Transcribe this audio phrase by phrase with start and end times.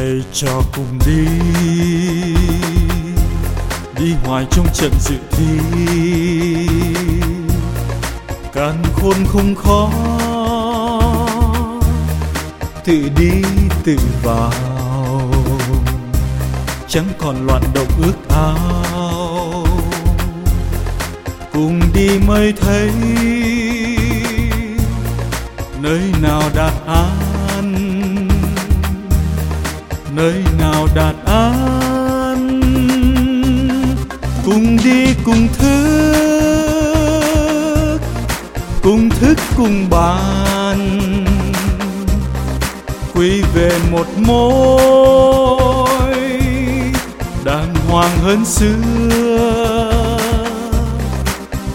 [0.00, 1.26] Hãy cho cùng đi.
[3.98, 5.58] Đi hoài trong trận dự thi.
[8.52, 9.90] Càn khôn không khó.
[12.84, 13.42] Tự đi,
[13.84, 14.52] tự vào.
[16.88, 19.66] Chẳng còn loạn động ước ao.
[21.52, 22.90] Cùng đi mới thấy
[25.80, 27.09] nơi nào đạt an
[30.60, 32.60] nào đạt an,
[34.44, 36.10] cùng đi cùng thức
[38.82, 41.00] cùng thức cùng bàn.
[43.14, 46.14] Quy về một mối
[47.44, 49.90] đàng hoàng hơn xưa.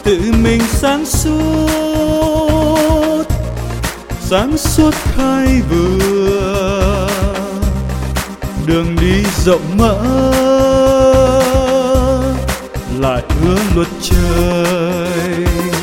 [0.03, 2.05] Tự mình sáng suốt
[4.21, 6.04] sáng suốt khai vừa
[8.67, 10.01] đường đi rộng mở
[12.99, 15.74] lại hứa luật trời.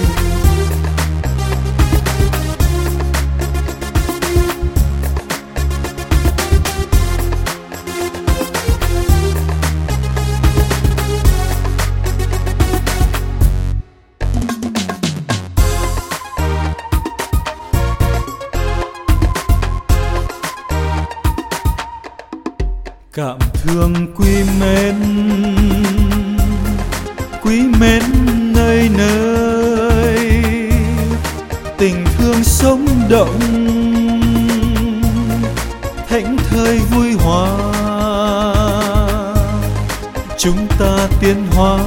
[23.15, 24.97] Cảm thương quý mến
[27.43, 28.03] quý mến
[28.55, 30.19] nơi nơi.
[31.79, 33.39] Tình thương sống động
[36.09, 37.49] thảnh thơi vui hòa.
[40.39, 41.79] Chúng ta tiến hóa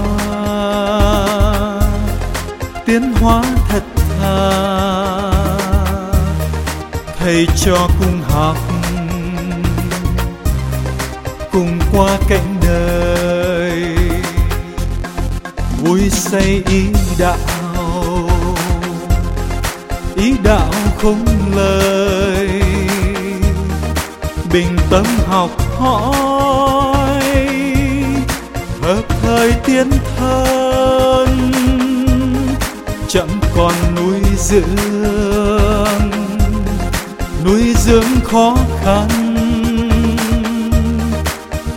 [2.85, 3.83] tiến hóa thật
[4.19, 4.61] thà.
[7.19, 8.57] Thầy cho cùng học
[11.95, 13.95] qua cánh đời.
[15.83, 16.83] Vui say ý
[17.19, 17.37] đạo
[20.15, 21.25] ý đạo không
[21.55, 22.49] lời.
[24.53, 27.21] Bình tâm học hỏi,
[28.81, 31.51] hợp thời tiến thân.
[33.07, 34.75] Chẳng còn nuôi dưỡng
[37.45, 39.24] nuôi dưỡng khó khăn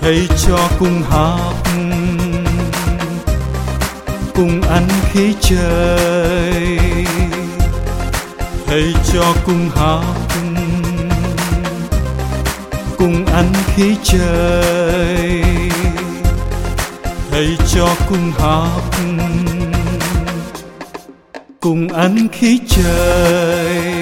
[0.08, 1.68] thầy cho cùng học,
[4.34, 6.78] cùng ăn khí trời
[8.66, 10.04] thầy cho cùng học,
[12.98, 15.42] cùng ăn khí trời
[17.30, 18.94] thầy cho cùng học,
[21.60, 23.97] cùng ăn khí trời